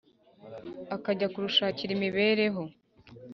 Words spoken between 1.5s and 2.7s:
shakira imibereho?